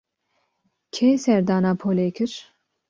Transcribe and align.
Kê 0.93 1.09
serdana 1.23 1.73
polê 1.81 2.09
kir? 2.15 2.31